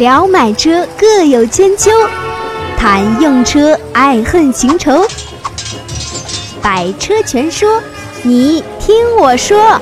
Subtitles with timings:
[0.00, 1.90] 聊买车各有千秋，
[2.78, 5.06] 谈用车爱恨情仇。
[6.62, 7.82] 百车全说，
[8.22, 9.78] 你听我说。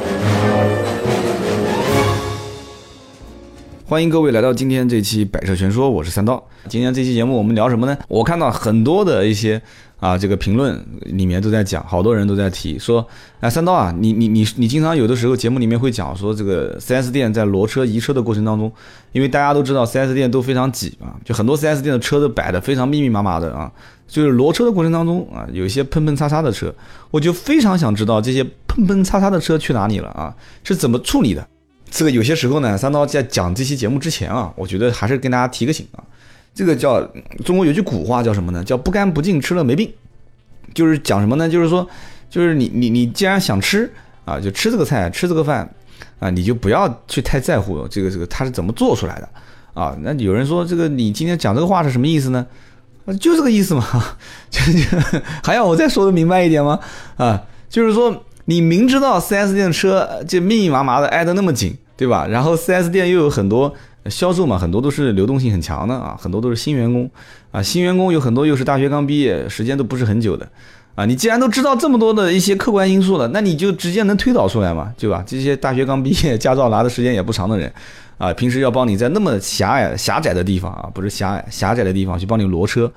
[3.89, 6.47] 欢迎各位来到今天这期百车全说，我是三刀。
[6.69, 7.97] 今天这期节目我们聊什么呢？
[8.07, 9.59] 我看到很多的一些
[9.99, 13.09] 啊这个评论里面都在讲，好多人都在提说，
[13.41, 18.71] 哎，三刀啊，你你你你经常有的时候节目里面会讲说这个 4S 店在挪车移车的过程当中，
[19.13, 23.73] 因为大家都知道 4S 店都非常挤啊，就很多 4S 店的车都摆的非常密密麻麻的啊，
[24.07, 26.75] 就是挪车的过程当中啊，有一些喷喷擦擦的车，
[27.11, 31.49] 我就非常想知道这些喷喷擦擦的车去哪里了啊，是怎么处理的？
[31.91, 36.05] 这个有些时候呢，三刀在讲这期节目之前啊，我觉得还是跟大家提个醒啊。
[36.55, 37.01] 这个叫
[37.45, 38.63] 中国有句古话叫什么呢？
[38.65, 39.91] 叫不干不净吃了没病。
[40.75, 41.49] 就是讲什么呢？
[41.49, 41.89] 就是说，
[42.29, 43.91] 就是你你你既然想吃
[44.25, 45.69] 啊，就吃这个菜吃这个饭
[46.19, 49.29] 啊，你就不要去太在乎这个这个它是怎么做出来的
[49.73, 49.97] 啊。
[50.03, 52.47] 那有人说这个你今天讲这个话是什么意思呢？
[53.19, 53.85] 就这个意思嘛，
[54.51, 54.61] 就
[55.43, 56.79] 还要我再说的明白一点吗？
[57.17, 58.25] 啊，就是说。
[58.49, 62.27] 你明知道 4S 店的车就密密麻麻的挨得那么紧，对吧？
[62.27, 63.71] 然后 4S 店又有很多
[64.07, 67.11] 销售嘛，很多都是流动性很强的啊，很多都是新员工
[67.51, 70.49] 啊，新员工有很多又是大学刚毕业，时间都不是很久的
[70.95, 71.05] 啊。
[71.05, 75.23] 你既然都知道这么多的一些客观因素了，那你就直接能推导出来嘛，对吧？
[75.27, 77.71] 这些大学刚毕业、驾照拿的时间也不长的人
[78.17, 82.91] 啊，平时要帮你在那么狭隘、狭窄的地方啊，不是狭隘、狭窄的地方去帮你挪车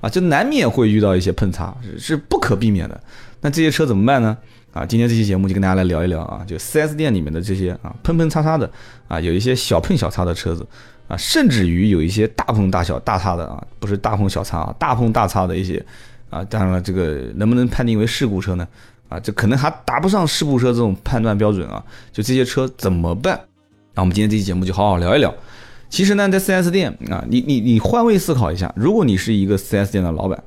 [0.00, 3.00] 啊，就难免会遇到一些碰擦，是不可避免的。
[3.40, 4.36] 那这些车怎么办呢？
[4.72, 8.70] 啊，今天这期节目就跟大家来聊一聊啊，就 4S 店里面的这些啊喷喷擦擦的
[9.08, 10.66] 啊，有一些小碰小擦的车子
[11.08, 15.82] 啊，甚至于有一些大碰大小大擦的啊，不是大碰小擦啊，大碰大擦的一些
[16.28, 18.68] 啊，当然了，这个能不能判定为事故车呢？
[19.08, 23.40] 啊，这可能还达不上事故车这种判断标准啊，就这些车怎么办？
[23.94, 25.32] 那我们今天这期节目就好好聊一聊。
[25.88, 30.42] 其实呢，在 4S 店啊，你你你换位思考一下，如果你是一个 4S 店的老板。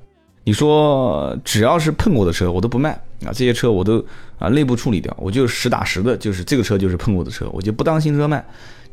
[0.49, 2.89] 你说只要是碰过的车，我都不卖
[3.23, 3.29] 啊！
[3.31, 4.03] 这些车我都
[4.39, 8.43] 啊内部处理掉，我就实打实的，就是这个车就是碰过的车，我就不当新车卖。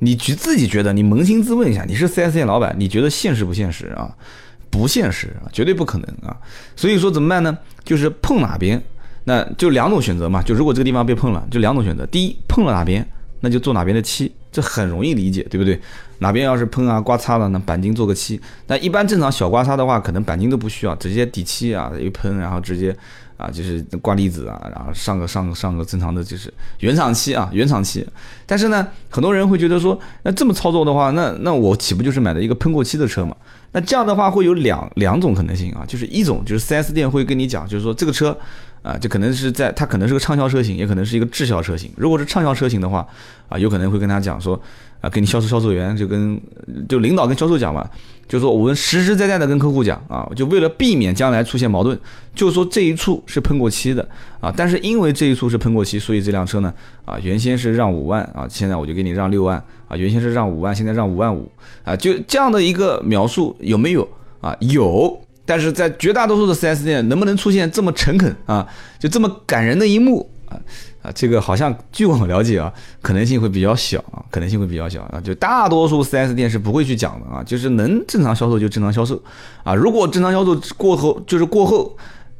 [0.00, 4.14] 你觉自己觉得，你扪心自问一下，你是 4S 店老板，你觉得现实不现实啊？
[4.68, 6.36] 不现实啊，绝对不可能啊！
[6.76, 7.56] 所以说怎么办呢？
[7.84, 8.78] 就是碰哪边，
[9.24, 10.42] 那就两种选择嘛。
[10.42, 13.08] 就如果这个地方被碰了，就两种选择：第一，碰了哪边，
[13.40, 14.30] 那就做哪边的漆。
[14.52, 15.80] 这很容易理解，对不对？
[16.18, 18.40] 哪边要是喷啊、刮擦了，那钣金做个漆。
[18.66, 22.96] 那一般正常小刮擦的话，可能钣金都不需要，直接底漆啊一喷，然后直接
[23.36, 28.06] 啊就是挂粒子啊，然后上个上个上个正常的就是原厂漆啊，原厂漆。
[28.46, 33.36] 但是呢，很多人会觉得说，那这么操作的话，那那我岂不就是买的一个喷过漆的车嘛？
[33.72, 38.36] 那这样的话会有两两种可能性啊，就是一种就是 4S 店会跟你讲，就是说这个车。
[38.86, 41.90] 啊，这可能是在它可能是个畅销车型，也可能是一个滞销车型。
[41.96, 43.04] 如果是畅销车型的话，
[43.48, 44.60] 啊，有可能会跟他讲说，
[45.00, 46.40] 啊，给你销售销售员就跟
[46.88, 47.84] 就领导跟销售讲嘛，
[48.28, 51.98] 就说我们实实在在的跟客户讲啊，就为了避免将来出现矛盾，
[52.32, 54.08] 就说这一处是喷过漆的
[54.38, 56.72] 啊，但是因为这一处是喷过漆，所以这辆车呢，
[57.04, 61.50] 啊，原先是让五万啊，现在我就给你让六万啊，原先是让五万，现在让五万五
[61.82, 64.08] 啊，就这样的一个描述有没有
[64.40, 64.56] 啊？
[64.60, 65.20] 有。
[65.46, 68.66] 但是在绝大多数的 4S 店，能不能出现这么诚恳啊，
[68.98, 70.58] 就这么感人的一幕啊
[71.00, 72.70] 啊，这个好像据我了解啊，
[73.00, 79.22] 可能性会比较小啊，可能性会比较小啊，就大多数 4S 店是不会去讲的啊，就是能正常销售就正常销售
[79.62, 81.96] 啊，如果正常销售过后就是过后，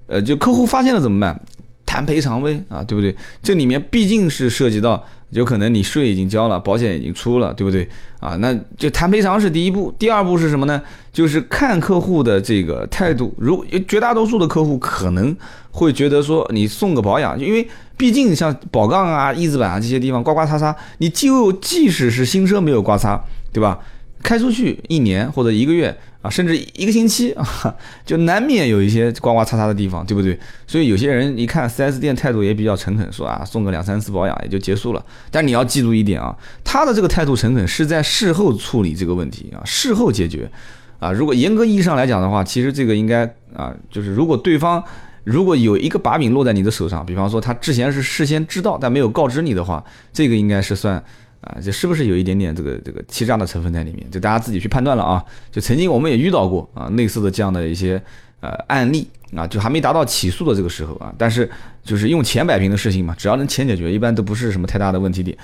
[0.08, 1.40] 呃，就客户发现了怎么办？
[1.86, 3.16] 谈赔偿呗啊，对不对？
[3.40, 5.02] 这里面毕竟是涉及到。
[5.36, 7.86] 有可能你税已经交了，保险已经出了，对不对
[8.20, 8.36] 啊？
[8.36, 10.80] 那就谈赔偿是第一步，第二步是什么呢？
[11.12, 13.34] 就是看客户的这个态度。
[13.36, 15.36] 如绝大多数的客户可能
[15.70, 23.78] 会觉得说，你送个保养，因为毕竟像宝杠啊、翼子板啊这些地方刮刮擦擦，你就即使是新车没有刮擦，对吧？
[24.26, 27.46] 开出去一年或者一个月啊，甚至一个星期啊，
[28.04, 30.36] 就难免有一些刮刮擦擦的地方，对不对？
[30.66, 35.06] 所以有些人一看 4S 店态度也比较诚恳，说啊送个两三次保养也就结束了。
[35.30, 40.50] 但你要记住一点啊，他的这个态度诚恳是在事后处理这个问题啊，事后解决
[40.98, 41.12] 啊。
[41.12, 43.24] 如果严格意义上来讲的话，其实这个应该
[43.54, 44.82] 啊，就是如果对方
[45.22, 51.00] 如果有一个把柄落在你的手上，比方说他之前是事先知道但没有告知你的话，这个应该是算。
[51.46, 54.10] 啊，这是不是有一点点这个这个欺诈的成分在里面？
[54.10, 55.24] 就大家自己去判断了啊。
[55.52, 58.02] 就曾经我们也遇到过啊类似的这样的一些
[58.40, 61.48] 呃案例啊，就还没达到起诉的这个时候啊，但是
[61.84, 65.36] 就是用钱摆平的事情嘛，只要能钱解决，一般都不是什么太大的问题点。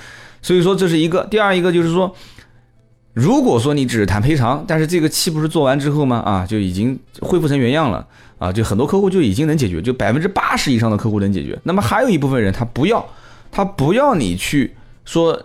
[0.42, 2.12] 所以说这是一个，第二一个就是说，
[3.12, 6.16] 如果说你只是谈赔偿，但是这个漆不是做完之后吗？
[6.18, 8.04] 啊，就已经恢复成原样了
[8.38, 11.56] 啊，就很多客户就已经能解决，就百分之八十以上的客户能解决。
[11.62, 13.06] 那么还有一部分人他不要，
[13.52, 14.74] 他不要你去
[15.04, 15.40] 说。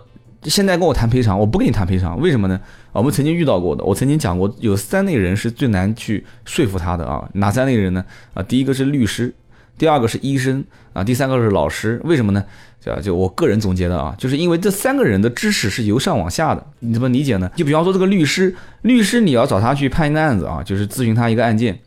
[0.48, 2.58] 现在跟我谈赔偿，我不跟你谈赔偿，为什么呢？
[2.92, 8.04] 我们曾经遇到过的，我曾经讲过，有三类人是最难去说服他的啊，哪三类人呢？
[8.34, 9.34] 啊，第一个是律师，
[9.76, 12.44] 第二个是医生啊，第三个是老师，为什么呢？
[12.80, 17.50] 就就我个人总结的啊，就是因为这三个人的知识是由上往下的，你怎么理解呢？
[17.56, 21.78] 就比方说这个律师，律师你要找他去判一个案子啊，就是咨询他一个案件。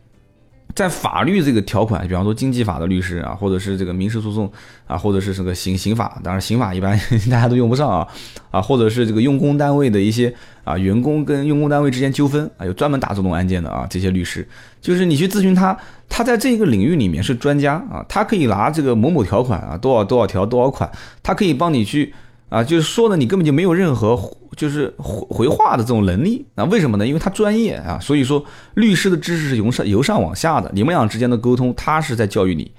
[0.76, 4.52] 在法律这个条款，比方说经济法的律师啊，或者是这个民事诉讼
[4.88, 6.98] 啊，或者是这个刑刑法，当然刑法一般
[7.30, 8.08] 大家都用不上啊，
[8.52, 10.34] 啊，或者是这个用工单位的一些
[10.64, 14.48] 啊员工跟用工单位之间纠纷啊，有专门打这种案件的啊，这些律师，
[14.82, 15.78] 就是你去咨询他，
[16.08, 20.90] 他在这个领域里面是专家啊，他可以拿这个某某条款啊，多少多少条多少款，
[21.22, 22.14] 他可以帮你去。
[22.52, 24.20] 啊，就是说的你根本就没有任何
[24.58, 26.66] 就是回回话的这种能力啊？
[26.66, 27.08] 为什么呢？
[27.08, 28.44] 因为他专业啊，所以说
[28.74, 32.70] 律师的知识是由上由上往下的，你们俩之间的沟通，他是在教育你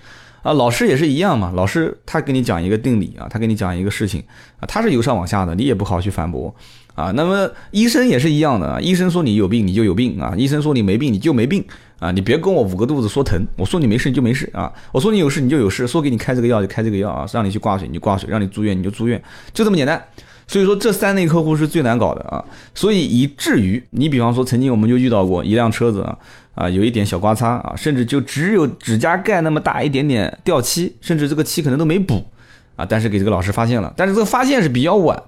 [0.42, 0.52] 啊。
[0.52, 4.22] 老师也是一样嘛，老师他给你讲一个定理啊，他给你讲一个事情
[4.60, 6.54] 啊，他是由上往下的，你也不好去反驳
[6.94, 7.10] 啊。
[7.12, 11.64] 那么医生也是一样的啊，医生说你有病你就有病啊，医生说你没病你就没病。
[11.98, 19.22] 啊，你别跟我捂个肚子说疼，我说你没事你就没事啊，我说你有事你就有事，说给你开这个药就开这个药啊，让你去挂水你就挂水，让你住院你就住院，
[19.54, 20.04] 就这么简单。
[20.48, 22.44] 所以说这三类客户是最难搞的啊，
[22.74, 26.18] 所以以至于你比方说曾经我们就遇到过一辆车子啊
[26.56, 32.26] 啊有一点小刮擦啊，甚至就只有指甲盖那么大一点点掉漆，甚至这个漆可能都没补
[32.74, 35.22] 啊，但是给这个老师发现了，但是这个发现是比较晚，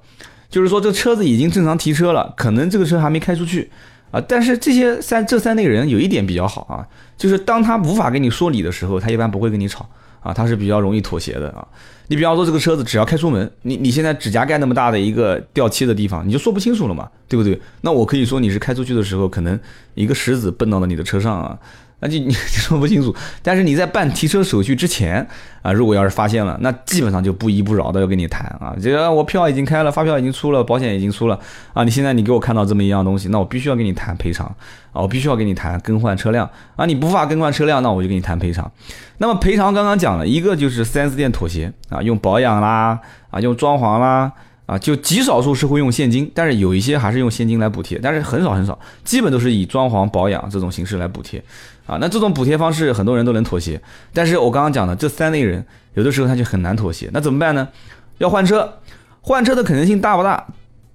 [0.55, 3.69] 就是说这车子已经正常提车了，可能这个车还没开出去。
[4.13, 6.87] 啊，但是这些三这三类人有一点比较好啊，
[7.19, 9.85] 就是当他无法跟你说理的时候，他一般不会跟你吵
[10.21, 11.67] 啊，他是比较容易妥协的啊。
[12.07, 17.61] 你比方说这个车子只要开出门，你你现在指甲盖那么大的一个掉漆的地方，你就说不清楚了嘛，对不对？
[17.81, 19.59] 那我可以说你是开出去的时候，可能
[19.95, 21.59] 一个石子蹦到了你的车上啊。
[22.05, 25.27] 啊就 你说不清楚，但是你在办提车手续之前
[25.63, 28.77] 啊，如果要是发现了，那基本上就不依不饶的要跟你谈啊。
[28.79, 31.41] 这个我票已经开了，发票已经出了，保险已经出了
[31.73, 31.83] 啊。
[31.83, 34.47] 你现在你给我看到这么一样东西，那我必须要跟你谈赔偿
[34.93, 36.85] 啊，我必须要跟你谈更换车辆啊。
[36.85, 38.71] 你不法更换车辆，那我就跟你谈赔偿。
[39.17, 44.31] 那么赔偿刚刚讲了一个就是 4S 店妥协啊，用保养啦啊，用装潢啦。
[44.67, 51.45] 啊，就极少数是会用现金，但是有一些还是用现金来补贴，但是很少很少，基本都是以装潢保养这种形式来补贴。
[51.87, 53.81] 啊，那这种补贴方式很多人都能妥协，
[54.13, 55.65] 但是我刚刚讲的这三类人，
[55.95, 57.11] 有的时候他就很难妥协。
[57.13, 57.69] 那怎么办呢？
[58.19, 58.81] 要换车，
[59.21, 60.47] 换车的可能性大不大？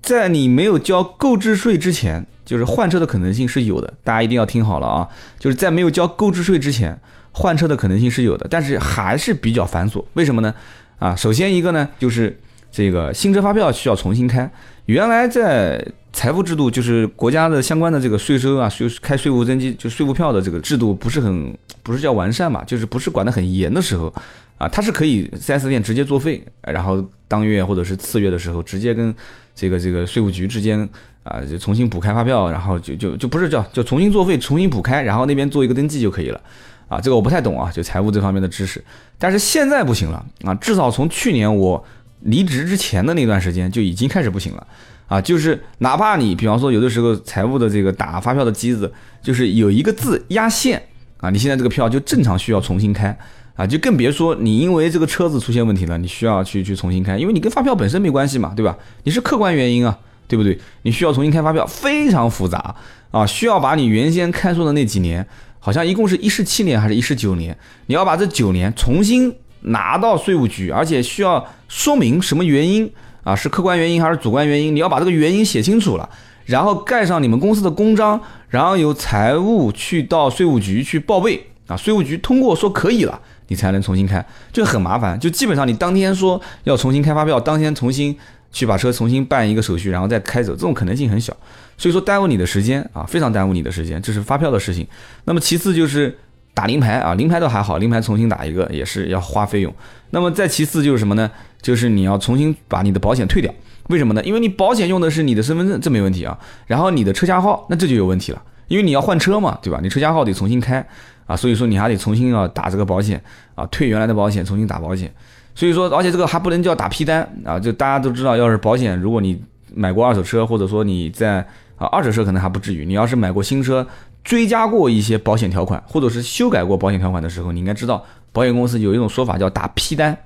[0.01, 3.94] 在你没有交购置税之前，就是换车的可能性是有的。
[4.03, 5.07] 大家一定要听好了啊，
[5.38, 7.00] 就是在没有交购置税之前，
[7.31, 10.03] 换车的可能性是有的，但是还是比较繁琐。
[10.13, 10.53] 为什么呢？
[10.97, 12.39] 啊，首先一个呢，就是。
[12.71, 14.47] 这个新车发票需要重新开，
[14.86, 24.14] 原来在财富制度，就是国家的相关的这个税收啊，税开税务登记就税务票的这个制度不是很不是叫完善嘛，就是不是管得很严的时候，
[24.58, 29.14] 啊，它是可以 4S 店直接作废，然后当月或者是次月的时候，直接跟
[29.56, 30.88] 这个这个税务局之间
[31.24, 36.42] 啊就重新补开发票，然后就就就不是叫就重新作废，重新补开，然后那边做一个登记就可以了，
[36.88, 38.84] 啊，这个我不太懂啊，就财务这方面的知识，
[39.18, 41.86] 但是现在不行了啊，至少从去年我。
[42.21, 44.68] 离职之前的那段时间就已经开始不行了，
[45.07, 50.81] 啊，就是哪怕你比方说有的时候财务的这个打发票的机子就是有一个字压线
[51.18, 53.18] 啊，你现在这个票就正常需要重新开
[53.56, 58.77] 啊，就更别说你因为这个车子出现问题了，你需要去去重新开，因为你跟发票本身没关系嘛，对吧？
[59.04, 60.60] 你是客观原因啊，对不对？
[60.81, 62.75] 你需要重新开发票，非常复杂
[63.12, 65.25] 啊，需要把你原先开出的那几年，
[65.60, 69.34] 好像一共是一十七年还是一十九年，你要把这九年重新。
[69.62, 72.89] 拿到税务局，而且需要说明什么原因
[73.24, 73.36] 啊？
[73.36, 74.74] 是客观原因还是主观原因？
[74.74, 76.10] 你要把这个原因写清楚了，
[76.46, 81.75] 然后盖上你们公司的公章，然后由财务去到税务局去报备啊。
[81.75, 85.20] 税务局通过说可以了，你才能重新开，就很麻烦。
[85.20, 88.18] 就基本上你当天说要重新开发票，当天重新
[88.51, 91.36] 去把车重新办一个手续，然后再开走，这种可能性很小。
[91.78, 94.88] 所以说耽误你的时间啊，非常耽误你的时间，这是发票的事情。
[95.25, 96.18] 那么其次就是。
[96.60, 99.74] 打临牌啊，临牌倒还好，临牌重新打一个也是要花费用。
[100.10, 101.32] 那么再其次就是什么呢？
[101.62, 103.50] 就是你要重新把你的保险退掉。
[103.88, 104.22] 为什么呢？
[104.25, 106.38] 因为你保险用的是你的身份证，这没问题啊。
[106.68, 109.80] 然后你的车架号，那这就有问题了，因为你要换车嘛，对吧？
[109.82, 110.86] 你车架号得重新开
[111.25, 113.24] 啊，所以说你还得重新要打这个保险
[113.56, 115.10] 啊，退原来的保险，重新打保险。
[115.56, 119.42] 所以说，而且这个还不能叫打批单啊，就大家都知道，要是保险，如果你
[119.74, 121.38] 买过二手车，或者说你在
[121.78, 123.88] 啊二手车可能还不至于，你要是买过新车。
[124.24, 130.18] 追加过一些保险条款，或者是修改过保险条款的时候，你应该知道，保险公司有一种说法叫打批单。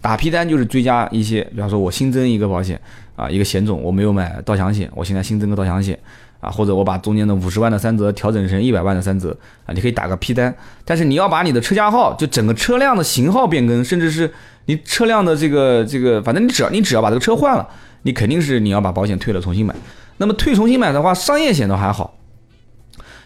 [0.00, 2.80] 打批单就是追加一些，比方说我新增一个保险
[3.16, 5.98] 啊，一个险种我没有买盗抢险，我现在新增个盗抢险
[6.40, 10.54] 啊，或者我把中间的五十万的三责调整成一百万的三责啊，你可以打个批单。
[10.86, 14.32] 但是你要把你的车架号，就整个车辆的型号变更，甚至是
[14.64, 17.68] 你车辆的这个这个，反正你只要你只要把这个车换了，
[18.04, 19.74] 你肯定是你要把保险退了重新买。
[20.16, 22.14] 那么退重新买的话，商业险倒还好，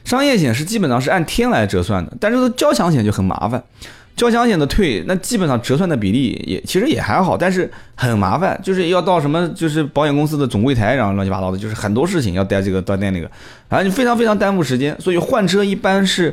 [0.05, 3.63] 商业险是基本上是按天来折算的，但是交强险就很麻烦。
[4.17, 13.29] 交强险的退，那基本上折算的比例也其实也还好，但是很麻烦，就是要到什么就是保险公司的总柜台，然后乱七八糟的，就是很多事情要带这个带那个，
[13.69, 14.97] 反正非常非常耽误时间。
[15.01, 16.33] 所以换车一般是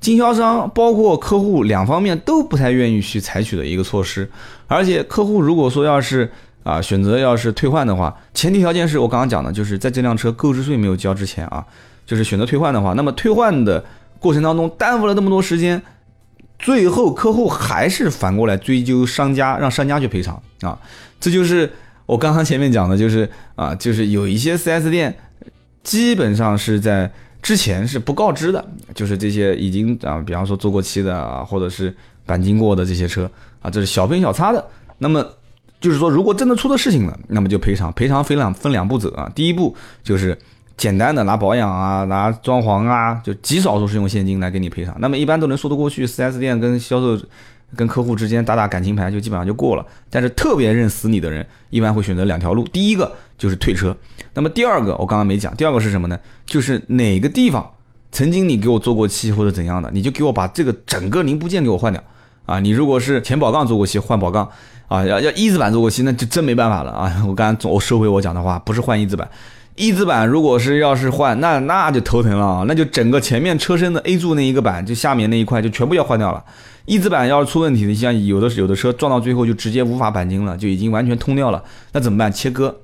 [0.00, 4.28] 经销商包括客户两方面都不太愿意去采取的一个措施。
[4.66, 6.28] 而且客户如果说要是
[6.64, 11.64] 啊选择要是退换的话，前提条件是我刚刚讲的，就是在这辆车购置税没有交之前啊，
[12.12, 13.82] 就是选择退换的话，那么退换的
[14.18, 15.80] 过程当中耽误了那么多时间。
[16.58, 20.78] 最后客户还是反过来追究商家，让商家去赔偿啊！
[21.18, 21.72] 这就是
[22.04, 25.16] 我刚刚前面讲的，就是啊，就是有一些 4S 店
[25.82, 28.62] 基本上是在之前是不告知的，
[28.94, 33.28] 就是这些已经啊，比方说做过漆的啊，或者是钣金过的这些车
[33.62, 34.62] 啊，这是小分小擦的。
[34.98, 35.26] 那么
[35.80, 39.32] 就是说，如果真的出了事情了，那么就赔偿，赔偿分两分两步走啊。
[39.34, 40.38] 第一步就是。
[40.82, 44.92] 简单的拿保养啊，拿装潢啊，就极少数是用现金来给你赔偿。
[44.98, 47.16] 那么一般都能说得过去，4S 店跟销售、
[47.76, 49.86] 跟客户之间打打感情牌，就基本上就过了。
[50.10, 53.96] 但是特别认死你的人，一般会选择两条路：第一个就是退车，
[54.34, 56.18] 那么第二个我刚刚没讲，第二个是什么呢？
[56.44, 57.64] 就是哪个地方
[58.10, 62.02] 曾经你给我做过漆或者怎样的，你就给我把这个整个零部件给我换掉
[62.44, 62.58] 啊！
[62.58, 64.50] 你如果是前保杠做过漆，换保杠
[64.88, 67.22] 啊，要要一字板做过漆，那就真没办法了啊！
[67.28, 69.30] 我刚刚我收回我讲的话，不是换一字板。
[69.82, 76.40] 一字板如果是要是换，那那就头疼了啊，那就整个前面车身的 A 柱那一个板，就下面那一块就全部要换掉了。
[76.84, 81.60] 一字板要是出问题，你像有的有的车撞到最后就直接无法钣金了，就已经完全通掉了，
[81.94, 82.32] 那怎么办？
[82.32, 82.76] 切割，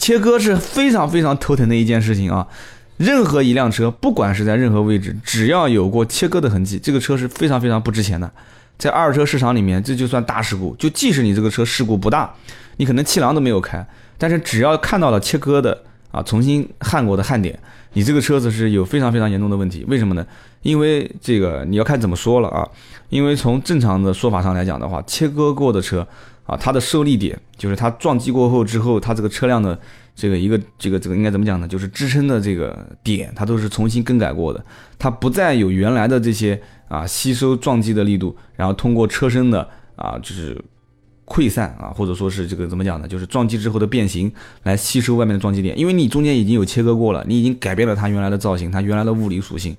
[0.00, 2.48] 切割是非常非常头疼的一件事情啊。
[2.96, 8.28] 任何一辆车，不管是在任何位置，只要有过切割的痕迹，这个车是非常非常不值钱的。
[8.76, 12.34] 在二手车市场里面，这就算大事故，就即使你这个车事故不大，
[12.78, 13.86] 你可能气囊都没有开，
[14.18, 15.84] 但是只要看到了切割的。
[16.12, 17.58] 啊，重新焊过的焊点，
[17.94, 19.84] 你这个车子是有非常非常严重的问题。
[19.88, 20.24] 为什么呢？
[20.62, 22.68] 因为这个你要看怎么说了啊。
[23.08, 26.06] 因为从正常的说法上来讲的话，切割过的车
[26.46, 29.78] 啊，它的受力点就是它撞击过后之后，它这个车辆的
[30.14, 31.66] 这个一个这个这个应该怎么讲呢？
[31.66, 34.64] 就是支撑的这个点，它都是重新更改过的，
[34.98, 40.56] 它不再有原来的这些啊吸收撞击的力度，然后通过车身的啊就是。
[41.32, 43.08] 溃散啊，或者说是这个怎么讲呢？
[43.08, 44.30] 就是撞击之后的变形
[44.64, 49.74] 来吸收外面的撞击点，因为你中间已经有切割过了，你已经改变了它原来的造型，它原来的物理属性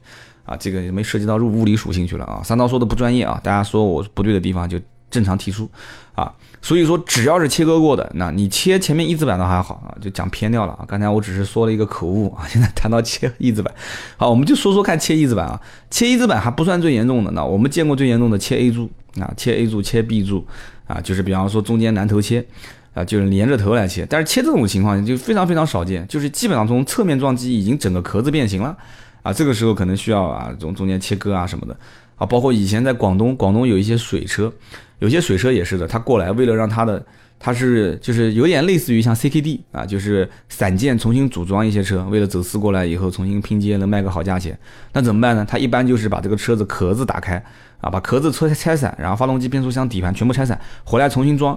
[0.45, 2.41] 啊，这个没涉及到入物理属性去了啊。
[2.43, 4.79] 三刀说的不专业啊，大家说我不对的地方就
[5.11, 5.69] 正常提出
[6.15, 6.33] 啊。
[6.59, 10.85] 所以说只要是切割过的，那你切前面一字板的还好啊，就讲偏掉了啊。
[10.87, 13.71] 刚才我只是说了一个口误啊，现在谈到切一字板，
[14.17, 20.43] 好，我们就说说看切一字板啊，切一字板还不算最严重的，那我们见过最严重的切 A 柱啊，切 A 柱切 B 柱。
[20.85, 22.45] 啊，就是比方说中间南头切，
[22.93, 28.75] 啊，就是连着头来切，但是切这种情况就非常非常少见，就是基本上从侧面撞击已经整个壳子变形了，
[29.21, 31.77] 啊，这个时候可能需要啊，从中间切割啊什么的，
[32.17, 34.51] 啊，包括以前在广东，广东有一些水车，
[34.99, 37.03] 有些水车也是的，他过来为了让他的，
[37.45, 44.57] 它是就是有点类似于像 CKD 啊，就是散件重新组装一些车，为了走私过来以后重新拼接能卖个好价钱，
[44.93, 45.45] 那怎么办呢？
[45.45, 47.43] 他一般就是把这个车子壳子打开。
[47.83, 51.53] 啊，把壳子拆拆散，然后发动机、变速箱、底盘全部拆散，回来重新装，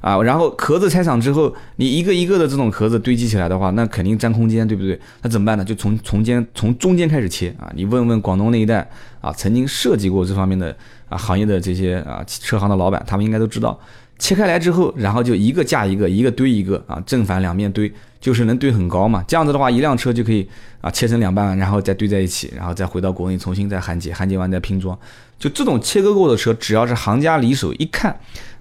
[0.00, 4.98] 啊，然后壳子拆散之后，你一个一个的这种壳子堆积起来的话，那肯定占空间，对不对？
[5.22, 5.64] 那怎么办呢？
[5.64, 7.70] 就从从间从中间开始切啊！
[7.76, 8.90] 你问问广东那一带
[9.20, 10.76] 啊，曾经设计过这方面的
[11.08, 13.78] 啊行业的这些啊车行的老板，他们应该都知道，
[14.18, 19.24] 切开来之后，然后就一个架一个，一个堆一个啊，正反两面堆，就是能堆很高嘛。
[19.28, 20.48] 这样子的话，一辆车就可以
[20.80, 24.98] 啊切成两半，然后再堆在一起，然后再回到国内重新再焊接，焊接完再拼装。
[25.38, 28.18] 就这种切割过的车，只要是行家里手一看，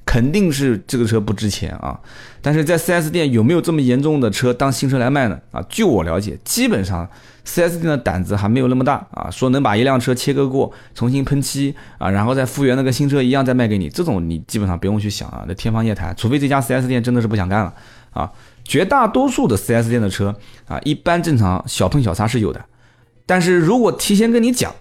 [0.08, 2.00] 肯定是这个车不值钱啊。
[2.42, 5.38] 但是在 4S 店有没有这么严重的车当新车来卖呢？
[5.52, 7.06] 啊，据我了解，基本上
[7.46, 16.16] 4S 店的胆子还没有那么大啊，说能把一辆车切割过，重新喷漆啊，然后再复原那个新车一样再卖给你，这种你基本上不用去想啊，那天方夜谭。
[16.16, 17.74] 除非这家 4S 店真的是不想干了
[18.12, 18.32] 啊。
[18.64, 20.34] 绝大多数的 4S 店的车
[20.68, 22.64] 啊，一般正常小碰小擦是有的，
[23.26, 24.74] 但是如果提前跟你讲。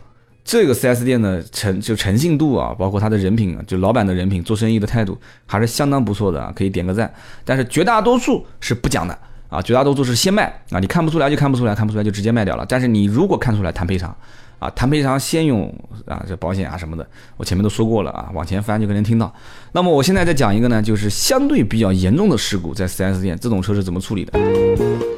[0.47, 7.12] 这个 4S 店的诚就诚信度啊，包括他的人品啊，就老板的人品、做生意的态度还是相当不错的啊，可以点个赞。
[7.45, 12.65] 但是绝大多数是不讲的啊，绝大多数是先卖啊，你看不出来就看不出来，看不出来就直接卖掉了。
[12.69, 14.17] 但是你如果看出来谈赔偿
[14.61, 15.67] 啊，谈赔偿先用
[16.07, 17.05] 啊这保险啊什么的，
[17.37, 19.35] 我前面都说过了啊，往前翻就可能听到。
[19.73, 24.38] 那么我现在再讲一个呢，就是相对比较严重的事故，在 4S 店这种车是怎么处理的？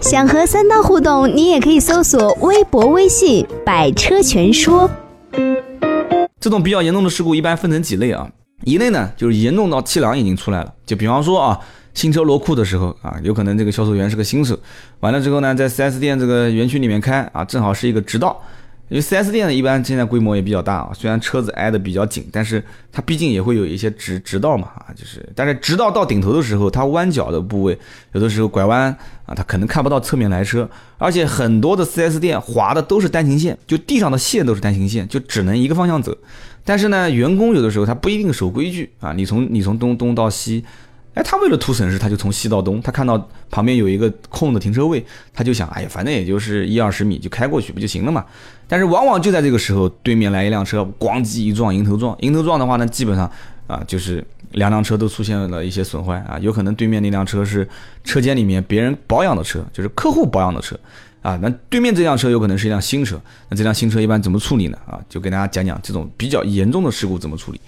[0.01, 4.91] 想和三刀互动，你也可以搜索微博、微信“百车全说”。
[6.41, 8.31] 这种比较严重的事故一般分成几类啊？
[8.65, 11.59] 一类呢，就是严重到气囊已经出来了，就比方说啊，
[11.95, 14.59] 新车落库的时候啊，有可能这个销售员是个新手，
[15.01, 18.41] 完了之后呢，在 4S 店这个园区里面开啊，正好是一个直道。
[18.89, 27.79] 因为 4S 店呢，一般现在规模也比较大啊，虽然车子挨得比较紧，但是它毕竟也会有一些直直道嘛啊，就是，但是直道到顶头的时候，它弯角的部位，
[28.13, 36.17] 有的时候拐弯啊，它可能看不到侧面来车，而且很多的 4S 店划的都是单行线，就地上的线都是单行线，就只能一个方向走。
[36.65, 40.65] 但是呢，员工有的时候他不一定守规矩啊，你从你从东东到西。
[41.19, 42.81] 哎，他为了图省事，他就从西到东。
[42.81, 48.25] 他看到旁边有一个空的停车位，他就想，哎呀，反正也就是一二十米，就开过去不就行了嘛？
[48.69, 52.17] 但是往往就在这个时候，对面来一辆车，咣叽一撞，迎头撞。
[52.21, 53.29] 迎头撞的话呢，基本上
[53.67, 56.39] 啊，就是两辆车都出现了一些损坏啊。
[56.41, 57.69] 有可能对面那辆车是
[58.05, 60.79] 车间里面别人保养的车，就是客户保养的车
[61.21, 61.37] 啊。
[61.43, 64.79] 那对面这辆车有可能是一辆新车，那这辆新车一般怎么处理呢？
[64.87, 67.61] 啊，就给大家讲讲这种比较严重的事故怎么处理。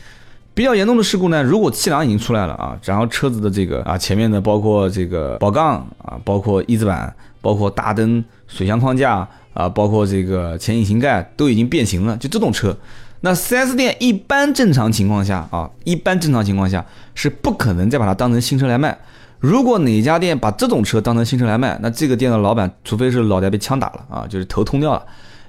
[0.61, 12.76] 比较严重的事故呢，如果气囊已经出来了啊，然后车子的这个啊前面的包括这个宝杠啊，包括翼子板，包括大灯、水箱框架啊，包括这个前引擎盖都已经变形了，就这种车，
[13.23, 18.99] 那 4S 店一般正常情况下啊，一般正常情况下是不可能再把它当成新车来卖。
[19.38, 25.02] 如果哪家店把这种车当成新车来卖，那这个店的老板除非是脑袋被枪打了啊，就是头通掉了，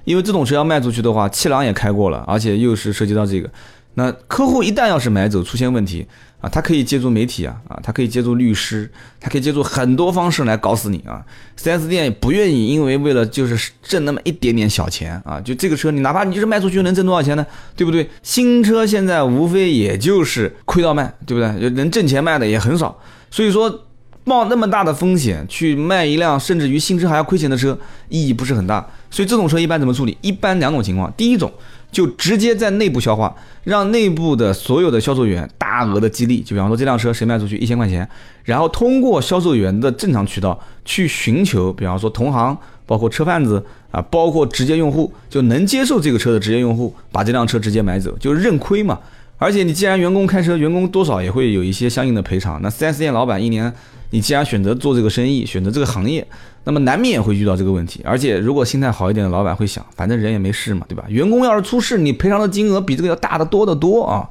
[0.06, 3.50] 因为这种车要卖出去的话，气囊也开过了，而且又是涉及到这个。
[3.94, 6.08] 那客户一旦要是买走出现问题
[6.40, 11.22] 啊，他可以借助媒体啊啊，他可以借助律师，他可以借助很多方式来搞死你啊。
[11.60, 17.46] 4S 店不愿意，因为为了就是挣那么一点点小钱啊，就这个车你哪怕你就是卖出去能挣多少钱呢？
[17.76, 18.10] 对不对？
[18.24, 21.70] 新车现在无非也就是亏到卖，对不对？
[21.72, 22.98] 能挣钱卖的也很少，
[23.30, 23.88] 所以说
[24.24, 28.90] 冒那么大的风险去卖一辆甚至于新车还要亏钱的车，意义不是很大。
[29.12, 30.18] 所以这种车一般怎么处理？
[30.22, 31.52] 一般两种情况，第一种。
[31.92, 38.08] 就直接在内部消化，让内部的所有的销售员大额的激励，就比方说这辆车谁卖出去一千块钱，
[38.44, 48.98] 然后通过销售员的正常渠道去寻求，比方说同行，包括车贩子啊，包括直接用户，就能接受这个车的直接用户，把这辆车直接买走，就是认亏嘛。
[49.38, 52.62] 而且你既然员工开车，员工多少也会有一些相应的赔偿。
[52.62, 53.74] 那 4S 店老板一年，
[54.12, 56.26] 你既然选择做这个生意，选择这个行业。
[56.64, 61.04] 那么难免也会遇到这个问题，而且如果心态好一点的老板会想，反正人也没事嘛，对吧？
[61.08, 64.30] 员工要是出事，你赔偿的金额比这个要大得多得多啊。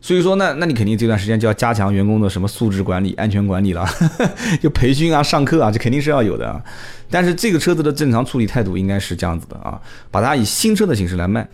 [0.00, 3.86] 所以说呢，那你肯定这段时间就要加强员工的什么素质管理、安全管理了，
[4.60, 6.60] 就培训啊、上课啊，这肯定是要有的啊。
[7.08, 11.46] 但是这个车子的正常处理态度应该是这样子的啊，把它以新车的形式来卖。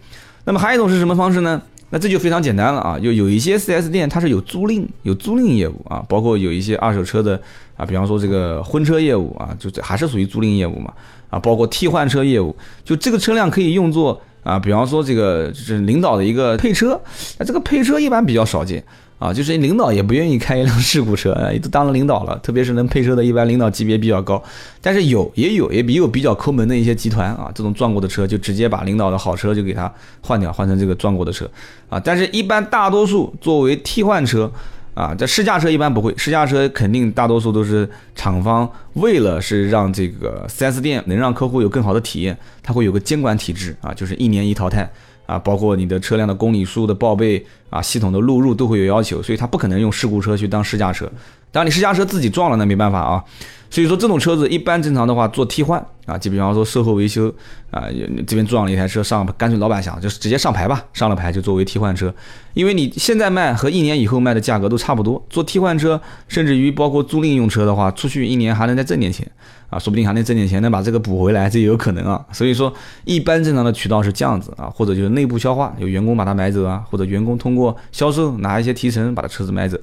[0.45, 1.61] 那么还有一种是什么方式呢？
[1.91, 7.41] 那这就非常简单了啊，就有一些 4S 店它是有租赁、有租赁业务啊，包括有一些二手车的
[7.77, 10.93] 啊，比方说这个婚车业务啊，就这还是属于租赁业务嘛
[11.31, 17.01] 啊，包括替换车业务，就这个车辆可以用作啊，比方说这个就是领导的一个配车，
[17.39, 18.83] 那这个配车一般比较少见。
[19.19, 24.41] 啊，就是领导也不愿意开一辆事故车，也都当了领导了，特别是能配车的，一般领导级别比较高。
[24.81, 31.51] 但是有也有也比有比较抠门的一些集团啊，这种撞过的车就直接把领导的好车就给他换掉，换成这个撞过的车
[31.89, 31.99] 啊。
[31.99, 34.49] 但是，一般大多数作为替换车
[34.95, 44.89] 啊，这试驾车一般不会，试驾车肯定大多数都是厂方为了是让这个 4S 店能让客户有更好的体验，它会有个监管体制啊，就是一年一淘汰。
[45.29, 51.11] 啊，包括你的车辆的公里数的报备啊，系统的录入都会有要求，所以它不可能用事故车去当试驾车。
[51.51, 53.23] 当然，你试驾车自己撞了，那没办法啊。
[53.71, 57.33] 所以说，这种车子一般正常的话做替换啊，就比方说售后维修
[57.71, 57.85] 啊，
[58.27, 62.13] 这边撞了一台车上，干脆老板想就直接上牌吧，上了牌就作为替换车，
[62.55, 65.23] 因为你现在卖和一年以后卖的价格都差不多。
[65.29, 69.31] 做替换车，甚至于包括租赁用车的话，出去一年还能再挣点钱
[69.69, 72.25] 啊，说不定还能挣点钱，能把这个补回来，这也有可能啊。
[72.33, 72.73] 所以说，
[73.05, 79.77] 一般正常的渠道是这样子啊，或者就是内部消化，有员工把它买走啊，或者员工通过销售拿一些提成把它车子买走。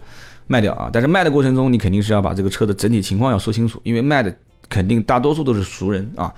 [0.47, 0.87] 卖掉啊！
[0.93, 4.31] 但是卖的过程中，你肯定是要把这个车的整体情况要说清楚，因为卖的
[4.69, 6.31] 肯定大多数都是熟人啊，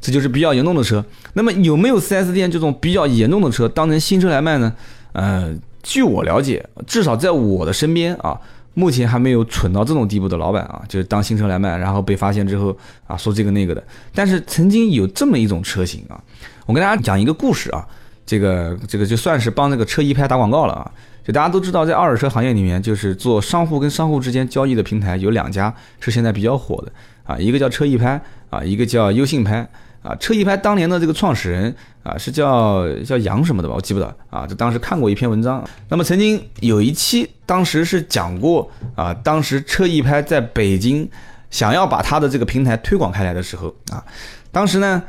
[0.00, 1.04] 这就是比较严重的车。
[1.34, 4.74] 那么有没有 4S 店这种比较严重的车当成新车来卖呢？
[5.12, 8.36] 呃，据我了解，至少在我的身边啊，
[8.74, 12.76] 目前还没有蠢到这种地步的老板啊，就是当新车来卖，然后被发现之后
[13.06, 13.84] 啊说这个那个的。
[14.12, 16.20] 但是曾经有这么一种车型啊，
[16.66, 17.86] 我跟大家讲一个故事啊，
[18.26, 20.90] 这个这个就算是帮那个车一拍打广告了啊。
[21.24, 26.90] 就大家都知道，在二手车行业里面，就是做商户跟商户之间交易的平台有两家是现在比较火的
[27.22, 29.64] 啊，一个叫车易拍啊，一个叫优信拍
[30.02, 30.16] 啊。
[30.16, 34.44] 车易拍当年的这个创始人啊是叫叫杨什么的吧，我记不得啊。
[34.44, 41.08] 就当时看过一篇文章，那么曾经有一期，当时是讲过啊，当时车易拍在北京
[41.50, 44.02] 想要把他的这个平台推广开来的时候啊，
[44.50, 45.00] 当时呢。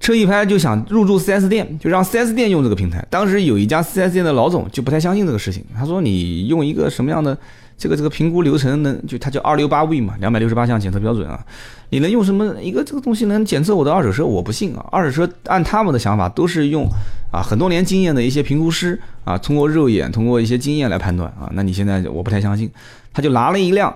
[0.00, 3.04] 车一拍就想入驻 4S 店，就让 4S 店用这个平台。
[3.08, 7.36] 当时有一家 4S 店的老总就不太相信这个事情，他说：“你用一个什么样的
[7.78, 11.42] 这个这个评估流程能就他叫二六八 V 嘛，两百六十八项检测标准啊，
[11.88, 14.26] 你能用什么一个这个东西能检测我的二手车？
[14.26, 14.84] 我不信啊！
[14.90, 16.86] 二手车按他们的想法都是用
[17.32, 21.50] 啊很多年经验的一些评估师啊，通过肉眼通过一些经验来判断啊。
[21.54, 22.70] 那你现在我不太相信，
[23.12, 23.94] 他就拿了一辆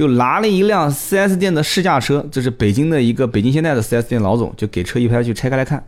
[0.00, 5.84] 就拿了一辆 4S 店的试驾车，这是北京的一个北京现代的 4S 店老总，就给车一拍去拆开来看。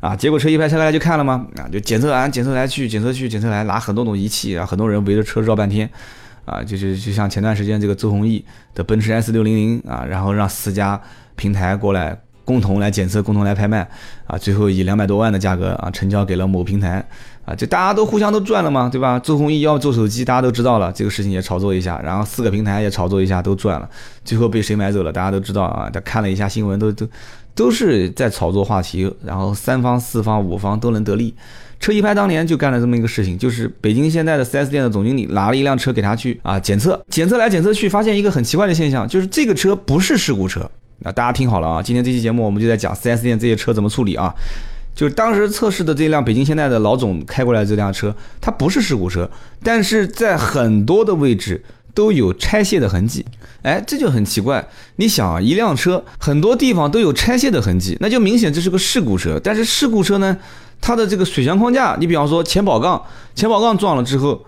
[0.00, 1.46] 啊，结果车一拍拆开来就看了吗？
[1.58, 5.86] 啊，就检测完检测来去检测去检测来，拿很多种仪器，啊很多人围着车绕半天，
[6.46, 8.42] 啊，就是就像前段时间这个周鸿祎
[8.74, 10.98] 的奔驰 S 六零零啊，然后让私家
[11.36, 12.18] 平台过来
[12.50, 13.88] 共同来检测，共同来拍卖，
[14.26, 17.06] 啊，最后以两百多万的价格啊成交给了某平台，
[17.44, 19.20] 啊，就大家都互相都赚了嘛，对吧？
[19.20, 23.88] 周鸿祎要做手机，大家都知道了，这个事情也炒作一下，然后四个平台也炒作一下，都赚了，
[24.24, 25.12] 最后被谁买走了？
[25.12, 27.06] 大家都知道啊，他看了一下新闻，都都。
[27.52, 31.34] 都是在炒作话题，然后三方、四方、五方都能得利。
[31.80, 40.70] 车一拍当年就干了这么一个事情，就是北京现代的 4S 店的总经理拿了一辆车给他去啊检测，检测来检测去，发现一个很奇怪的现象，就是这个车不是事故车。
[41.00, 44.32] 那大家听好了啊，今天这期节目我们就在讲 4S 店这些车怎么处理啊。
[44.94, 49.30] 就是当时测试的这辆北京现代的老总开过来这辆车，它不是事故车，
[49.62, 51.62] 但是在很多的位置。
[51.92, 53.26] 都有拆卸的痕迹，
[53.62, 54.64] 哎，这就很奇怪。
[54.96, 59.40] 你想啊，一辆车很多地方都有拆卸的痕迹，那就明显这是个事故车。
[59.42, 60.34] 但是事故车呢，
[60.80, 63.02] 它的这个水箱框架，你比方说前保杠，
[63.34, 64.40] 前保杠撞了之后，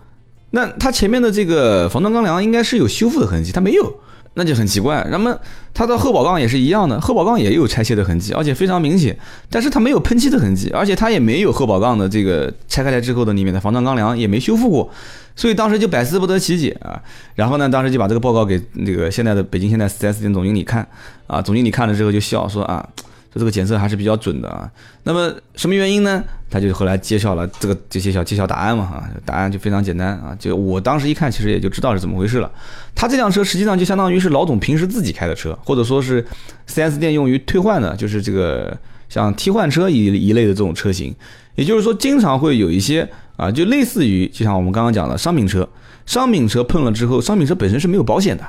[0.51, 3.93] 那它前面的这个防撞钢梁应该是有修复的痕迹，它没有，
[4.35, 5.07] 那就很奇怪。
[5.11, 5.39] 那么
[5.75, 9.17] 它的后保杠也是一样的，后保杠也有拆卸的痕迹，而且非常明显，
[9.51, 14.91] 但是它没有喷漆的痕迹，而且它也没有后保杠的这个拆开来之后的里面的防撞钢梁也没修复过。
[15.35, 17.01] 所以当时就百思不得其解啊，
[17.35, 20.87] 然后呢，当时就把这个报告给那个现在的北京现代 4S 店总经理看
[21.27, 22.87] 啊，总经理看了之后就笑说啊，
[23.33, 24.71] 说这个检测还是比较准的啊。
[25.05, 26.23] 那么什么原因呢？
[26.51, 32.51] 他就后来揭晓了这个就揭晓揭晓答案嘛啊，答案就非常简单啊，就我当时一看其实也就知道是怎么回事了。
[32.95, 36.25] 他这辆车实际上就相当于是老总平时自己开的车，或者说是
[36.69, 38.77] 4S 店用于退换的，就是这个
[39.09, 41.15] 像替换车一一类的这种车型，
[41.55, 43.09] 也就是说经常会有一些。
[43.39, 45.67] 啊，就类似于，就像我们刚刚讲的商品车，
[46.05, 48.45] 商品车碰了之后，商品车本身是没有保险的。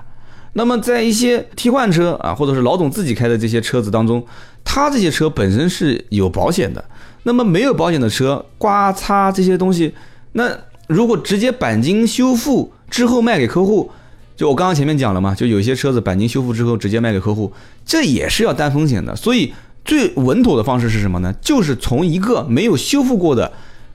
[0.53, 4.23] 那么在一些替换车啊，或者是老总自己开的这些车子当中，
[4.63, 6.83] 他这些车本身是有保险的。
[7.23, 9.93] 那么没有保险的车，刮擦这些东西，
[10.33, 10.51] 那
[10.87, 13.89] 如果直接钣金修复之后卖给客户，
[14.35, 17.51] 就我刚刚前面讲了嘛，就有些车子钣金修复之后直接卖给客户，
[17.85, 19.15] 这也是要担风险的。
[19.15, 21.33] 所以最稳妥的方式是什么呢？
[21.41, 23.51] 就是从一个没有修复过的。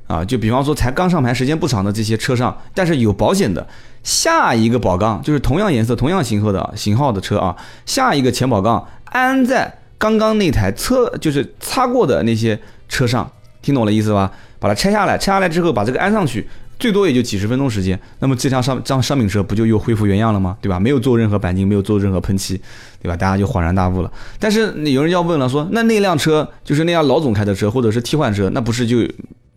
[0.09, 3.65] 啊，就比方说才刚上牌时间不长的这些车上，但是有保险的，
[4.03, 14.33] 下一个保杠就是同样颜色、同样型号的型号的车啊，下一个前保杠安在刚刚那台车就是擦过的那些车上，听懂了意思吧？
[14.59, 20.57] 把它拆下来，拆下来之后把这个安上去，最多也就几十分钟时间，那么这辆商张商品车不就又恢复原样了吗？
[20.63, 20.81] 对吧？
[20.81, 22.59] 没有做任何钣金，没有做任何喷漆，
[23.03, 23.15] 对吧？
[23.15, 24.11] 大家就恍然大悟了。
[24.39, 29.07] 但是有人要问了，说那那辆车就是那辆老总开的车，或者是替换车，那不是就？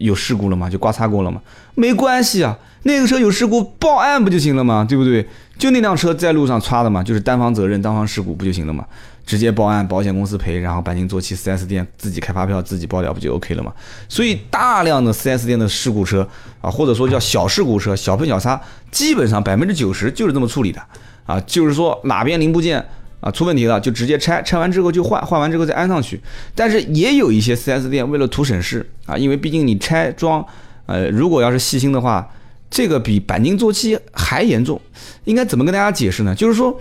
[0.02, 0.70] 有事故了吗？
[0.70, 1.42] 就刮擦过了吗？
[1.76, 4.86] 没关系啊，那个车有事故报案不就行了吗？
[4.88, 5.26] 对不对？
[5.58, 8.86] 就那辆车在路上擦的嘛，就是单方责任、单方事故不就行了吗？
[9.26, 13.72] 直接报案，保险公司赔，然后钣金做漆，4S 店自己开发票自己报掉不就 OK 了吗？
[14.10, 16.28] 所以大量的 4S 店的事故车
[16.62, 18.60] 啊，或者说叫小事故车、小喷小擦，
[18.90, 20.82] 基本上百分之九十就是这么处理的
[21.28, 22.84] 啊，就是说哪边零部件。
[23.22, 26.20] 啊，出问题了就直接拆，拆完之后就换，换完之后再安上去。
[26.54, 30.46] 但是也有一些 4S 店为了图省事啊，因为毕竟你拆装，
[30.88, 32.30] 呃，如果要是细心的话，
[32.70, 34.82] 这个比钣金做漆还严重。
[35.24, 36.36] 应该怎么跟大家解释呢？
[36.36, 36.78] 就是说。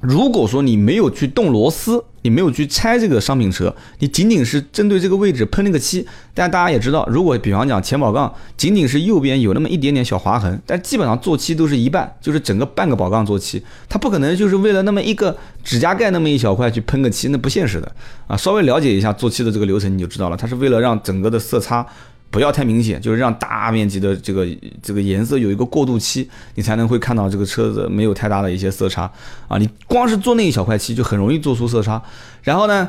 [0.00, 17.92] 如果说你没有去动螺丝，你没有去拆这个商品车，你仅仅是针对这个位置喷那个漆，但大家也知道，如果比方讲前保杠仅仅是右边有那么一点点小划痕，但基本上做漆都是一半，就是整个半个保杠做漆，它不可能就是为了那么一个指甲盖那么一小块去喷个漆，那不现实的
[18.26, 18.36] 啊！
[18.36, 21.86] 稍微了解一下做漆的这个流程，你就知道了，它是为了让整个的色差。
[22.30, 24.46] 不要太明显，就是让大面积的这个
[24.80, 29.10] 这个颜色有一个过渡期，你才能会看到这个车子没有太大的一些色差
[29.48, 29.58] 啊。
[29.58, 32.00] 你光是做那一小块漆就很容易做出色差。
[32.42, 32.88] 然后呢，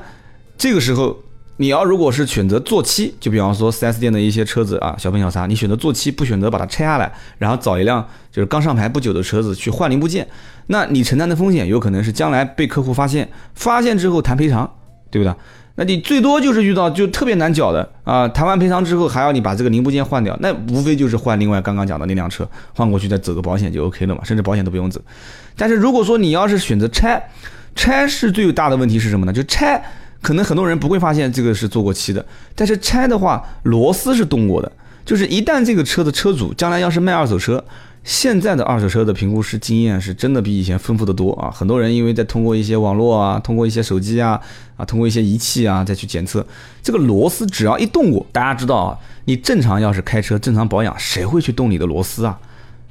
[0.58, 1.17] 这个时候
[1.58, 10.27] 你要如果是选择做漆，就比方说 4S 店的一些车子啊，小喷小擦，你选择做漆，不选择把它拆下来，然后找一辆就是刚上牌不久的车子去换零部件，
[10.67, 14.71] 那你承担的风险有可能是将来被客户发现，发现之后谈赔偿，
[15.12, 15.36] 对不对？
[15.76, 25.00] 那你最多就是遇到就特别难缴的啊，谈完赔偿之后还要你把这个零部件换掉，那无非就是换另外刚刚讲的那辆车换过去再走个保险就 OK 了嘛，甚至保险都不用走。
[25.56, 27.24] 但是如果说你要是选择拆，
[27.74, 29.32] 拆是最大的问题是什么呢？
[29.32, 29.82] 就拆
[30.21, 34.69] 可能很多人不会发现这个是做过漆的，但是拆的话螺丝是动过的，
[35.06, 37.63] 就是一旦这个车的车主将来要是卖二手车，
[38.03, 41.51] 现在的二手车的评估师经验是真的比以前丰富的多啊！
[41.51, 44.41] 很多人因为在通过一些网络啊，通过一些手机啊，
[44.75, 46.45] 啊，通过一些仪器啊，再去检测
[46.81, 52.39] 这个螺丝，只要一动过，大家知道啊，你正常要是开车正常保养，谁会去动你的螺丝啊？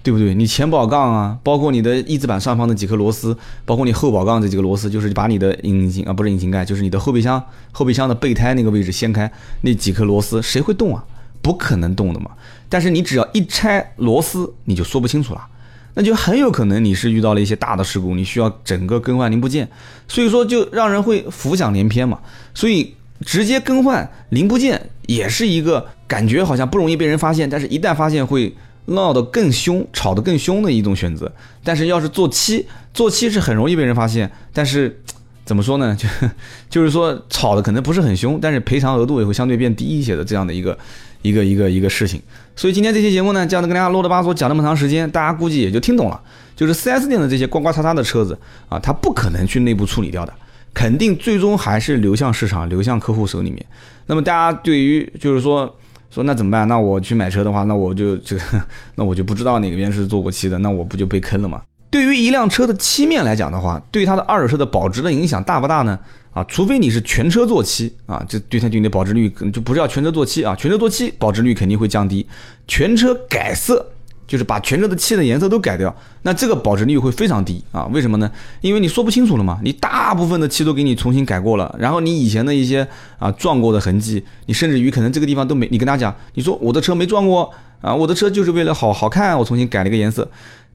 [0.03, 0.33] 对不对？
[0.33, 7.43] 你前保杠啊，包括你的翼子板上方的几颗螺丝，包括你后保杠这几个螺丝，就是把你的引擎啊，不是引擎盖，就是你的后备箱
[7.73, 9.31] 后备箱的备胎那个位置掀开
[9.63, 11.05] 那几颗螺丝，谁会动啊？
[11.43, 12.31] 不可能动的嘛。
[12.71, 15.47] 但是你只要一拆螺丝，你就说不清楚了，
[15.95, 19.69] 那就很有可能你是遇到了一些大的事故，你需要整个更换零部件，
[20.07, 22.21] 所以说就让人会浮想联翩嘛。
[22.55, 22.95] 所以
[23.27, 28.55] 直接更换零部件也是一个感觉好像不容易被人发现，但是一旦发现会
[28.87, 31.31] 闹得更凶、吵得更凶的一种选择。
[31.65, 35.03] 但是要是做漆，做漆是很容易被人发现，但是
[35.51, 35.97] 怎么说呢？
[35.97, 36.09] 就
[36.71, 40.79] 就是说吵的可能不是很凶，但是赔偿额度也会相对变低一些的这样的一个。
[41.23, 42.19] 一个一个一个事情，
[42.57, 46.19] 所以今天这期节目呢，这样的跟大家啰里吧嗦讲那么长时间，大家估计也就听懂了。
[46.57, 48.39] 就是 4S 店的这些刮刮擦擦的车子
[48.71, 50.33] 啊，它不可能去内部处理掉的，
[50.73, 53.63] 肯定最终还是流向市场，流向客户手里面。
[54.07, 55.77] 那么大家对于就是说
[56.11, 56.67] 说那怎么办？
[56.67, 58.43] 那我去买车的话，那我就这个，
[58.97, 61.61] 那我就不知道哪个边是做过漆的，那我不就被坑了吗？
[61.91, 65.99] 对于一辆车的漆面来讲的话，对它的二手车的保值的影响大不大呢？
[66.33, 72.25] 啊，除非你是全车做漆啊，这对它对你的保值率可能就不是要全车做漆啊，全车做漆保值率肯定会降低。
[72.69, 73.85] 全车改色，
[74.29, 77.85] 就是把全车的漆的颜色都改掉，那这个保值率会非常低啊。
[77.87, 78.31] 为什么呢？
[78.61, 82.87] 因为你说不清楚了嘛，你大部分的漆都给你重新改过了，然后你以前的一些
[83.19, 90.31] 啊撞过的痕迹，你甚至于可能这个地方都没，你跟他讲，你说我的车没撞过啊，我的车就是为了好好看，我重新改了一个颜色。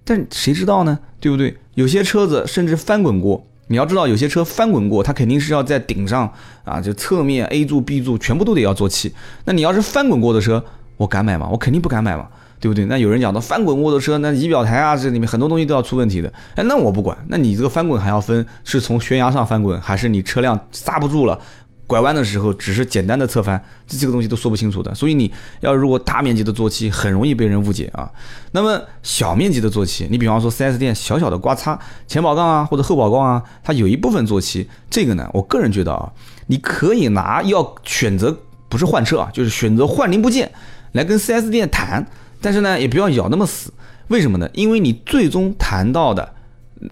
[0.06, 0.98] 但谁知道呢？
[1.20, 1.58] 对不对？
[1.74, 3.46] 有些车子甚至翻滚过。
[3.68, 6.32] 你要知道，有些车翻滚过，它肯定是要在顶上
[6.64, 9.12] 啊，就侧面 A 柱、B 柱全部都得要做漆。
[9.46, 10.64] 那你要是翻滚过的车，
[10.98, 11.50] 我敢买吗？
[11.52, 12.28] 我肯定不敢买嘛，
[12.60, 12.86] 对不对？
[12.86, 16.32] 那有人讲到翻滚过的车，那仪表台啊，这里面很多东西都要出问题的。
[16.54, 17.18] 哎，那我不管。
[17.28, 21.40] 那你这个翻滚还要分是从悬崖上翻滚，还是你车辆刹不住了？
[21.88, 24.94] 拐弯的时候只是简单的侧翻，这这个东西都说不清楚的。
[24.96, 28.10] 所以你要如果大面积的做漆，很容易被人误解啊。
[28.52, 36.12] 那么小面积的做漆，你比方说 4S 店小小的刮擦前保杠啊或者后保杠啊，它有一部分做漆，这个呢，我个人觉得啊，
[36.48, 38.36] 你可以拿要选择
[38.68, 40.52] 不是换车啊，就是选择换零部件
[40.94, 42.06] 来跟 4S 店谈，
[42.42, 43.72] 但是呢也不要咬那么死。
[44.08, 44.48] 为什么呢？
[44.54, 46.34] 因为你最终谈到的，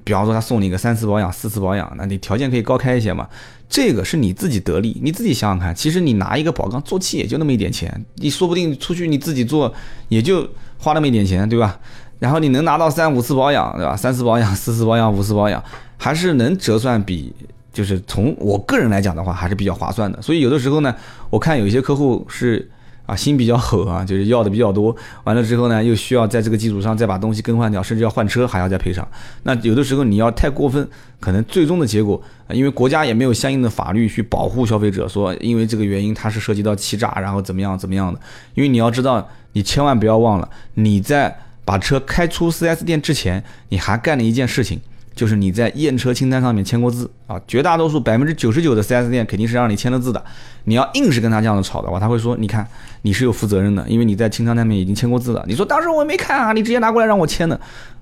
[0.04, 3.28] 比方说他送你一个三次保养、四次保养，那你条件可以高开一些嘛。
[3.69, 9.74] 这个是你自己得利，你自己想想看，其实你拿一个宝钢做漆也就那么一点钱，你说不定出去你自己做
[10.10, 11.80] 也就花那么一点钱，对吧？
[12.19, 13.96] 然后你能拿到三五次保养，对吧？
[13.96, 15.63] 三次保养、四次保养、五次保养，
[15.98, 17.34] 还是能折算比，
[17.74, 20.22] 就是从我个人来讲的话，还是比较划算的。
[20.22, 20.96] 所以有的时候呢，
[21.30, 22.69] 我看有一些客户是。
[23.06, 24.96] 啊，心比较狠啊，就是要的比较多。
[25.26, 29.08] 完了之后呢，又需要在这个基础上再把东西更换掉，甚至要换车还要再赔偿。
[29.44, 30.88] 那有的时候你要太过分，
[31.20, 38.20] 可能最终的结果，因为国家也没有相应的法律去保护消费者，说因为这个原因它是涉及到欺诈，然后怎么样怎么样的。
[38.54, 44.80] 因为你要知道，你千万不要忘了，你在把车开出 4S 店之前，你还干了一件事情。
[45.15, 50.23] 就是你在验车清单上面签过字啊，绝大多数百分之九十九的 4S 店肯定是让你签了字的。
[50.65, 52.67] 你要硬是跟他这样的吵的话，他会说：你看
[53.04, 55.43] 你是有负责任的，因为你在清单上面已经签过字了。
[55.47, 57.60] 你说当时我没看啊，你直接拿过来让我签的，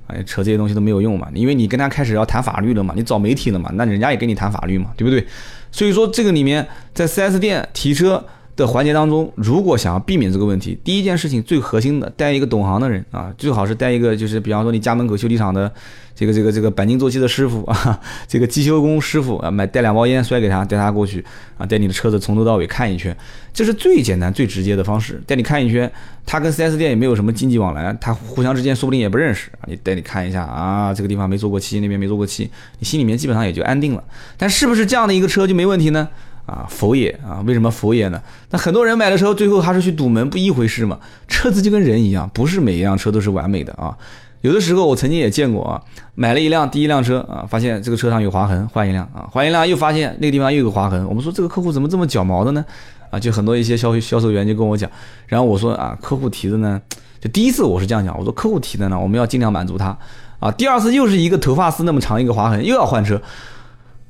[0.08, 5.26] 哎，扯这些东西都没有用嘛，因为你跟他开始要谈法律了嘛，你找媒体了嘛，那人家也跟你谈法律嘛，对不对？
[5.72, 8.26] 所以说这个里面在 4S 店提车。
[8.62, 15.70] 的环节当中，如果想要避免这个问题，第一件事情最核心的，带一个懂行的人啊，最好是带一个就是比方说你家门口修理厂的
[16.16, 21.26] 这个这个这个钣金做漆的师傅 啊，这个机修工师傅啊，买带两包烟摔给他，带他过去
[21.58, 23.16] 啊，带你的车子从头到尾看一圈，
[23.52, 25.92] 这是最简单最直接的方式，带你看一圈，
[26.26, 34.04] 他跟 4S 店也没有什么经济往来，他互相之间说不定也不认识啊，你带你看一下啊，这个地方没做过漆，那边没做过漆，你心里面基本上也就安定了。
[34.38, 36.08] 但是不是这样的一个车就没问题呢？
[36.46, 37.42] 啊，佛爷啊？
[37.46, 38.22] 为什么佛爷呢？
[38.50, 41.00] 那很多人买了车，最后还是去堵门，不一回事嘛。
[41.28, 43.96] 车子就跟人一样，不是每一辆车都是完美的啊。
[44.42, 45.82] 有的时候我曾经也见过啊，
[46.16, 51.08] 买了一辆第一辆车啊，发现这个车上有划痕，换一辆啊，换一辆又发现那个地方又有划痕。
[51.08, 52.66] 我们说这个客户怎么这么脚毛的呢？
[53.12, 54.90] 啊，就很多一些销销售员就跟我讲，
[55.28, 56.82] 然后我说啊，客户提的呢，
[57.20, 59.96] 就第一次我是这样讲，我说客户提的呢，我们要尽量满足他
[60.40, 60.50] 啊。
[60.52, 63.22] 第二次又是一个头发丝那么长一个划痕，又要换车。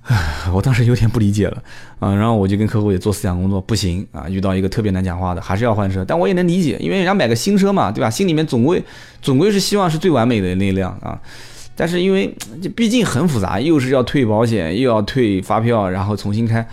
[0.03, 1.63] 唉，我当时有点不理解了，
[1.99, 6.03] 啊，然后我就跟客户也做思想工作，不行啊，遇到一个特别难讲话的，还是要换车。
[6.03, 8.09] 但我也能理解，因为人家买个新车嘛，对吧？
[8.09, 8.83] 心里面总归
[9.21, 11.19] 总归是希望是最完美的那辆啊。
[11.75, 16.67] 但是因为这毕竟很复杂，又是要退保险，又要退发票，然后重新开。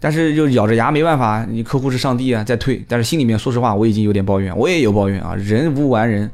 [0.00, 2.84] 但是就咬着牙没办法，你客户是上帝啊，再退。
[2.88, 6.28] 但是心里面说实话，我已经有点抱怨，我也有抱怨啊，人无完人。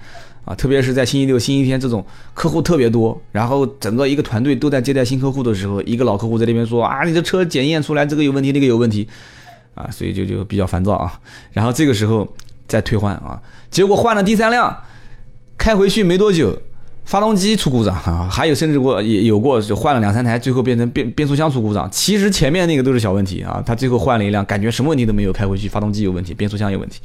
[0.49, 9.07] 啊，特别是在星期六、星期天这种客户特别多，然后整个一个团队都在接待新客户的时候，一个老客户在那边说啊，你的车检验出来这个有问题，那个有问题，
[9.75, 11.21] 啊，所以就就比较烦躁啊。
[11.53, 12.27] 然后这个时候
[12.67, 13.39] 再退换啊，
[13.71, 14.75] 结果换了第三辆，
[15.59, 16.59] 开回去没多久。
[17.05, 21.91] 发动机出故障啊，还有甚至过也有过就换了两三台，最后变成变变速箱出故障。
[21.91, 27.01] 其实前面那个都是小问题啊，他最后换了一辆，感觉什么问题都没有，开回去发动机有问题，变速箱有问题。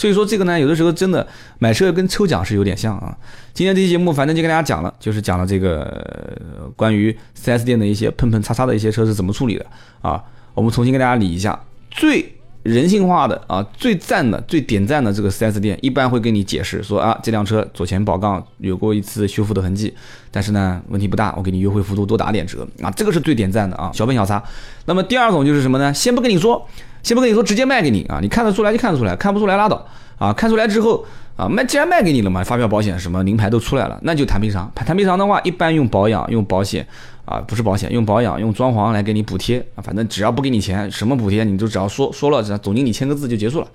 [0.00, 1.26] 所以说这个呢，有的时候真的
[1.58, 3.14] 买车跟抽奖是有点像啊。
[3.52, 6.34] 今天这期节目反正就跟大家讲了，就是讲了这个
[6.74, 9.66] 关于 4S 店的一些碰碰擦擦的一些车是怎么处理的
[10.00, 10.24] 啊。
[10.54, 11.60] 我们重新跟大家理一下
[11.90, 12.36] 最。
[12.62, 19.94] 人性化的啊，最赞的、最点赞的这个 4S 店，一般会跟你解释说啊，这辆车左前保杠有过一次修复的痕迹，
[20.30, 24.44] 但是呢，问题不大，我给你优惠幅度多打点折啊，这个是最点赞的啊，小碰小擦。
[24.84, 25.94] 那么第二种就是什么呢？
[25.94, 26.68] 先不跟你说，
[27.02, 29.86] 先不跟你说，直接卖给你啊，你看得出来就看得出来，看不出来拉倒
[30.18, 31.04] 啊，看出来之后
[31.36, 34.70] 啊，卖既然卖给你了嘛，发票、保险什么名牌都出来了，那就谈赔偿。
[34.74, 36.86] 谈赔偿的话，一般用保养、用保险。
[37.26, 43.68] 啊，不是保险，用保养、用装潢来给你补贴啊，反正只要不给你钱，什么补贴你就只要说说了，总经理签个字就结束了，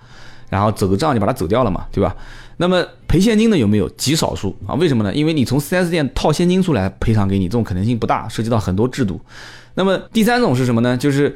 [0.50, 2.14] 然后走个账就把它走掉了嘛，对吧？
[2.58, 3.88] 那么赔现金的有没有？
[3.92, 5.14] 极少数啊，为什么呢？
[5.14, 9.22] 因为你从 4S 店套现金出来赔偿给你，这种可能性不大，涉及到很多制度。
[9.76, 10.98] 那么第三种是什么呢？
[10.98, 11.34] 就是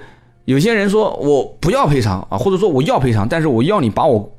[0.50, 4.36] 有些人说我不要赔偿啊，或者说我要赔偿，但是我要你把我。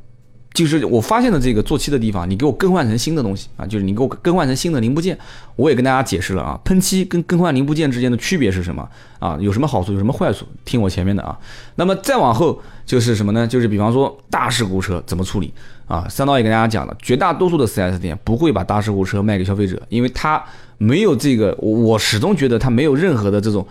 [0.53, 3.65] 就是我发现的这个做漆的地方，你给我更换成新的东西啊！
[3.65, 5.17] 就是你给我更换成新的零部件，
[5.55, 8.87] 我也跟大家解释了啊，喷漆跟更换零部件之间的区别是什么
[9.21, 9.39] 啊？
[9.41, 10.45] 有什么好处，有什么坏处？
[10.65, 11.39] 听我前面的啊。
[11.77, 13.47] 那么再往后就是什么呢？
[13.47, 15.55] 就是比方说大事故车怎么处理
[15.87, 16.05] 啊？
[16.11, 20.45] 三刀也跟大家讲了，绝大多数的 4S 店不会把大事故车卖给消费者，因为他
[20.79, 23.65] 没有这个，我始终觉得他没有任何的这种，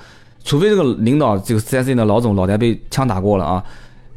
[0.43, 3.63] 除非这个领导这个 4S 店的老总脑袋被枪打过了啊。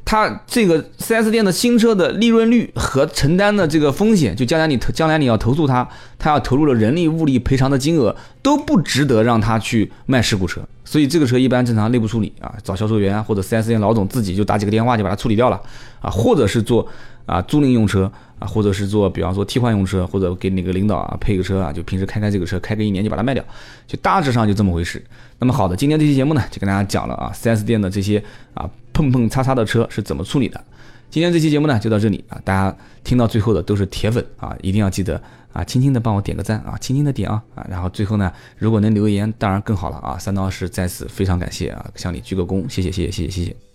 [0.04, 15.58] 他这个 4S 店的新车的利润率和承担的这个风险，就将来你投将来你要投诉他，他要投入的人力物力赔偿的金额都不值得让他去卖事故车，所以这个车一般正常内部处理啊，找销售员或者 4S 店老总自己就打几个电话就把它处理掉了
[16.00, 16.86] 啊，或者是做
[17.26, 23.44] 啊租赁用车啊，或者是做比方说替换用车，或者给哪个领导啊配个车啊，就平时开开这个车，开个一年就把它卖掉，
[23.86, 25.04] 就大致上就这么回事。
[25.38, 28.22] 那么好的，今天这期节目呢，就跟大家讲了啊，4S 店的这些
[28.54, 28.68] 啊。
[28.94, 30.64] 碰碰擦擦的车是怎么处理的？
[31.08, 32.38] 今天这期节目呢就到这里啊！
[32.44, 35.18] 大家听到最后的都是铁粉啊，一定要记得
[35.54, 37.66] 啊，轻轻的帮我点个赞啊，轻轻的点啊啊！
[37.70, 40.18] 然后最后呢，如果能留言，当然更好了啊！
[40.18, 43.71] 三刀是在此非常感谢啊，向你鞠个躬，谢谢谢谢谢谢谢谢。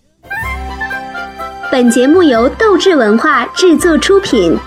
[1.70, 4.58] 本节目由斗志文化制作出品。